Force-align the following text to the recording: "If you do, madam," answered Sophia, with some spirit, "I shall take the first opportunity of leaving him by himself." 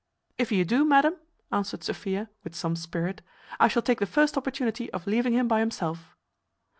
"If 0.39 0.51
you 0.51 0.65
do, 0.65 0.83
madam," 0.83 1.17
answered 1.51 1.83
Sophia, 1.83 2.27
with 2.43 2.55
some 2.55 2.75
spirit, 2.75 3.21
"I 3.59 3.67
shall 3.67 3.83
take 3.83 3.99
the 3.99 4.07
first 4.07 4.35
opportunity 4.35 4.91
of 4.93 5.05
leaving 5.05 5.33
him 5.33 5.47
by 5.47 5.59
himself." 5.59 6.17